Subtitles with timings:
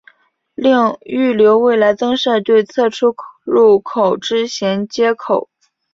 [0.55, 3.13] 另预留未来增设对侧出
[3.43, 5.47] 入口之衔接口。